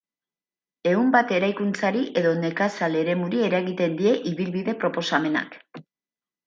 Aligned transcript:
Ehun 0.91 1.11
bat 1.15 1.33
eraikuntzari 1.39 2.01
edo 2.23 2.33
nekazal 2.41 2.99
eremuri 3.05 3.45
eragiten 3.51 3.97
die 4.03 4.19
ibilbide 4.35 4.77
proposamenak. 4.85 5.59